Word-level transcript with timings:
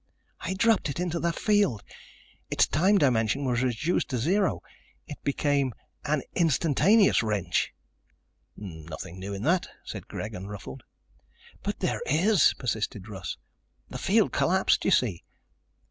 "I 0.39 0.55
dropped 0.55 0.89
it 0.89 0.99
into 0.99 1.19
the 1.19 1.31
field. 1.31 1.83
Its 2.49 2.65
time 2.65 2.97
dimension 2.97 3.45
was 3.45 3.61
reduced 3.61 4.09
to 4.09 4.17
zero. 4.17 4.61
It 5.05 5.23
became 5.23 5.75
an 6.05 6.23
'instantaneous 6.33 7.21
wrench'." 7.21 7.71
"Nothing 8.57 9.19
new 9.19 9.31
in 9.35 9.43
that," 9.43 9.67
said 9.83 10.07
Greg, 10.07 10.33
unruffled. 10.33 10.81
"But 11.61 11.81
there 11.81 12.01
is," 12.07 12.53
persisted 12.55 13.09
Russ. 13.09 13.37
"The 13.91 13.99
field 13.99 14.31
collapsed, 14.31 14.85
you 14.85 14.89
see. 14.89 15.23